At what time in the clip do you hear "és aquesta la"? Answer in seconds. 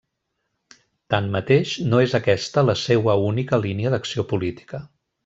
2.07-2.75